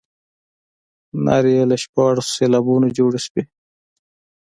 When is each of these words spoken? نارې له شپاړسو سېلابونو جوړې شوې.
نارې 1.25 1.55
له 1.71 1.75
شپاړسو 1.83 2.31
سېلابونو 2.37 2.87
جوړې 2.97 3.19
شوې. 3.25 3.43